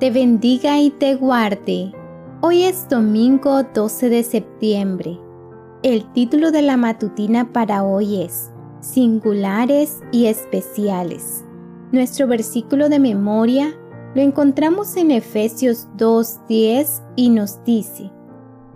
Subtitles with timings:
[0.00, 1.92] te bendiga y te guarde.
[2.40, 5.20] Hoy es domingo 12 de septiembre.
[5.82, 8.50] El título de la matutina para hoy es
[8.80, 11.44] Singulares y Especiales.
[11.92, 13.74] Nuestro versículo de memoria
[14.14, 18.10] lo encontramos en Efesios 2.10 y nos dice,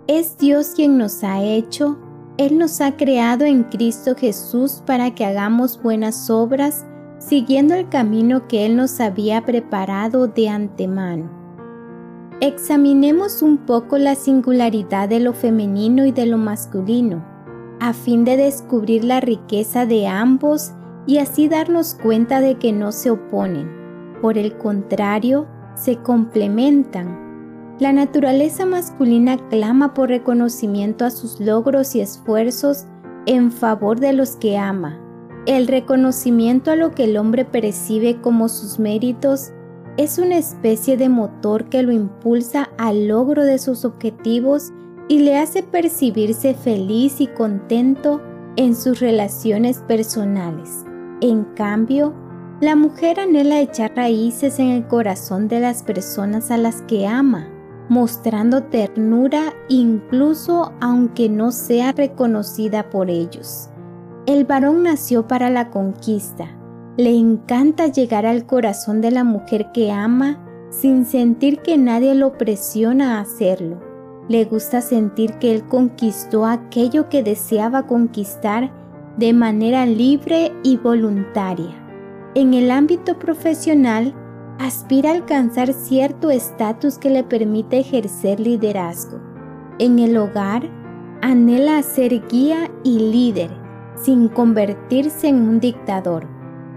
[0.05, 1.97] Es Dios quien nos ha hecho,
[2.37, 6.85] Él nos ha creado en Cristo Jesús para que hagamos buenas obras,
[7.17, 11.29] siguiendo el camino que Él nos había preparado de antemano.
[12.41, 17.25] Examinemos un poco la singularidad de lo femenino y de lo masculino,
[17.79, 20.73] a fin de descubrir la riqueza de ambos
[21.07, 23.69] y así darnos cuenta de que no se oponen,
[24.21, 27.23] por el contrario, se complementan.
[27.79, 32.85] La naturaleza masculina clama por reconocimiento a sus logros y esfuerzos
[33.25, 35.04] en favor de los que ama
[35.45, 39.51] el reconocimiento a lo que el hombre percibe como sus méritos
[39.97, 44.73] es una especie de motor que lo impulsa al logro de sus objetivos
[45.07, 48.21] y le hace percibirse feliz y contento
[48.55, 50.83] en sus relaciones personales.
[51.21, 52.13] En cambio,
[52.59, 57.47] la mujer anhela echar raíces en el corazón de las personas a las que ama,
[57.87, 63.69] mostrando ternura incluso aunque no sea reconocida por ellos.
[64.27, 66.47] El varón nació para la conquista.
[66.97, 72.35] Le encanta llegar al corazón de la mujer que ama sin sentir que nadie lo
[72.35, 73.79] presiona a hacerlo.
[74.27, 78.73] Le gusta sentir que él conquistó aquello que deseaba conquistar
[79.15, 81.75] de manera libre y voluntaria.
[82.33, 84.15] En el ámbito profesional,
[84.57, 89.19] aspira a alcanzar cierto estatus que le permite ejercer liderazgo.
[89.77, 90.67] En el hogar,
[91.21, 93.64] anhela ser guía y líder
[93.95, 96.27] sin convertirse en un dictador.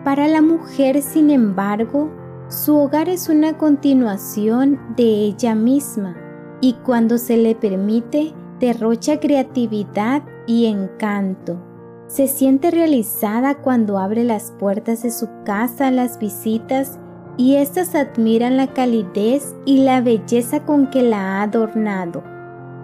[0.05, 2.11] Para la mujer, sin embargo,
[2.49, 6.17] su hogar es una continuación de ella misma
[6.61, 11.61] y cuando se le permite, derrocha creatividad y encanto.
[12.07, 16.99] Se siente realizada cuando abre las puertas de su casa a las visitas
[17.37, 22.25] y éstas admiran la calidez y la belleza con que la ha adornado.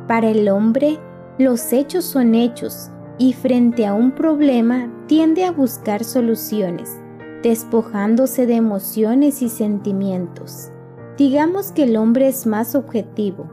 [0.07, 0.99] Para el hombre,
[1.39, 7.01] los hechos son hechos y frente a un problema tiende a buscar soluciones,
[7.43, 10.71] despojándose de emociones y sentimientos.
[11.17, 13.49] Digamos que el hombre es más objetivo.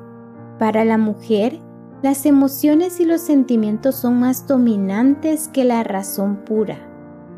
[0.57, 1.59] Para la mujer,
[2.01, 6.77] las emociones y los sentimientos son más dominantes que la razón pura.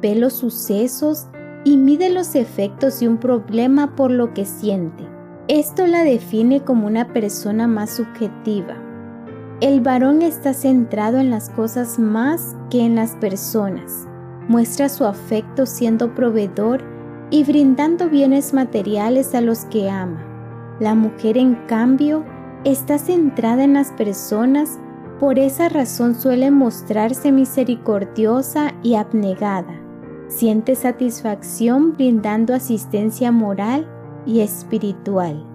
[0.02, 1.28] Ve los sucesos
[1.66, 5.04] y mide los efectos de un problema por lo que siente.
[5.50, 8.83] Esto la define como una persona más subjetiva.
[9.64, 14.06] El varón está centrado en las cosas más que en las personas.
[14.50, 16.84] Muestra su afecto siendo proveedor
[17.30, 20.22] y brindando bienes materiales a los que ama.
[20.82, 22.26] La mujer, en cambio,
[22.66, 24.80] está centrada en las personas,
[25.22, 29.80] por esa razón suele mostrarse misericordiosa y abnegada.
[30.28, 33.88] Siente satisfacción brindando asistencia moral
[34.26, 35.53] y espiritual.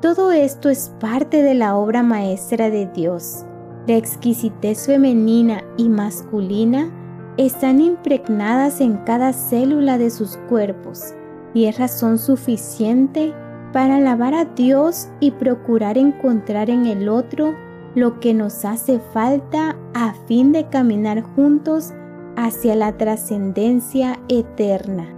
[0.00, 3.44] Todo esto es parte de la obra maestra de Dios.
[3.88, 6.88] La exquisitez femenina y masculina
[7.36, 11.14] están impregnadas en cada célula de sus cuerpos
[11.52, 13.34] y es razón suficiente
[13.72, 17.56] para alabar a Dios y procurar encontrar en el otro
[17.96, 21.92] lo que nos hace falta a fin de caminar juntos
[22.36, 25.17] hacia la trascendencia eterna.